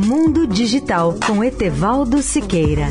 [0.00, 2.86] Mundo Digital com Etevaldo Siqueira.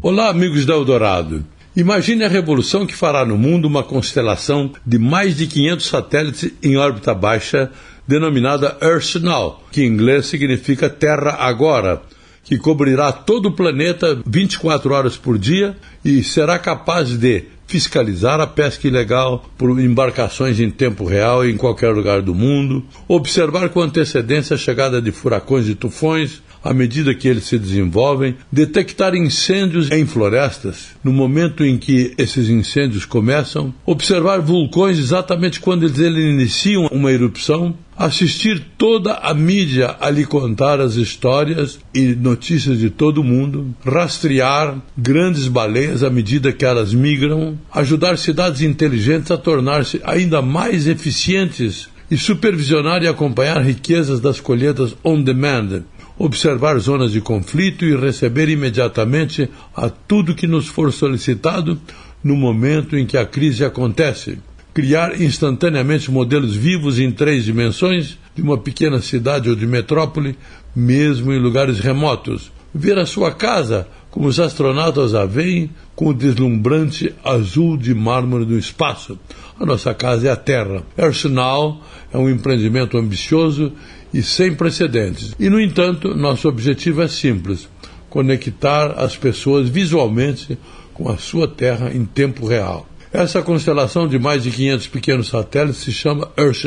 [0.00, 1.44] Olá, amigos da Eldorado.
[1.76, 6.78] Imagine a revolução que fará no mundo uma constelação de mais de 500 satélites em
[6.78, 7.70] órbita baixa,
[8.08, 12.00] denominada Earth Now, que em inglês significa Terra Agora,
[12.44, 18.46] que cobrirá todo o planeta 24 horas por dia e será capaz de fiscalizar a
[18.46, 24.54] pesca ilegal por embarcações em tempo real em qualquer lugar do mundo, observar com antecedência
[24.54, 30.06] a chegada de furacões e tufões, à medida que eles se desenvolvem, detectar incêndios em
[30.06, 30.88] florestas.
[31.04, 37.76] No momento em que esses incêndios começam, observar vulcões exatamente quando eles, iniciam uma erupção,
[37.96, 43.74] assistir toda a mídia a lhe contar as histórias e notícias de todo o mundo,
[43.84, 50.86] rastrear grandes baleias à medida que elas migram, ajudar cidades inteligentes a tornar-se ainda mais
[50.86, 55.82] eficientes e supervisionar e acompanhar riquezas das colheitas on demand,
[56.18, 61.80] observar zonas de conflito e receber imediatamente a tudo que nos for solicitado
[62.22, 64.38] no momento em que a crise acontece.
[64.72, 70.36] Criar instantaneamente modelos vivos em três dimensões de uma pequena cidade ou de metrópole,
[70.74, 72.50] mesmo em lugares remotos.
[72.74, 78.44] Ver a sua casa como os astronautas a veem com o deslumbrante azul de mármore
[78.44, 79.18] do espaço.
[79.58, 80.82] A nossa casa é a Terra.
[80.98, 81.80] Arsenal
[82.12, 83.72] é um empreendimento ambicioso
[84.12, 85.34] e sem precedentes.
[85.38, 87.68] E, no entanto, nosso objetivo é simples:
[88.08, 90.58] conectar as pessoas visualmente
[90.92, 92.88] com a sua Terra em tempo real.
[93.12, 96.64] Essa constelação de mais de 500 pequenos satélites se chama Earth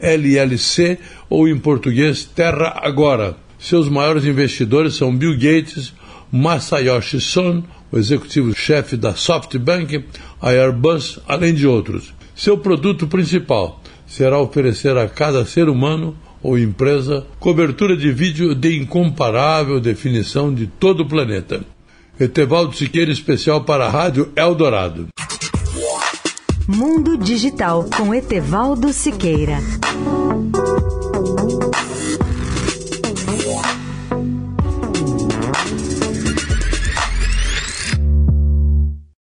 [0.00, 0.98] LLC,
[1.28, 3.36] ou em português Terra Agora.
[3.58, 5.92] Seus maiores investidores são Bill Gates,
[6.30, 10.04] Masayoshi Son, o executivo-chefe da SoftBank,
[10.40, 12.12] a Airbus, além de outros.
[12.34, 18.76] Seu produto principal será oferecer a cada ser humano ou empresa cobertura de vídeo de
[18.76, 21.64] incomparável definição de todo o planeta.
[22.18, 25.08] Etevaldo Siqueira, especial para a Rádio Eldorado.
[26.68, 29.58] Mundo Digital com Etevaldo Siqueira.